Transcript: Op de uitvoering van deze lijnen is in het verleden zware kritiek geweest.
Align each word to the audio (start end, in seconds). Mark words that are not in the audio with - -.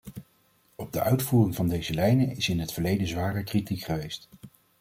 Op 0.75 0.93
de 0.93 1.01
uitvoering 1.03 1.55
van 1.55 1.67
deze 1.67 1.93
lijnen 1.93 2.35
is 2.35 2.49
in 2.49 2.59
het 2.59 2.73
verleden 2.73 3.07
zware 3.07 3.43
kritiek 3.43 3.83
geweest. 3.83 4.29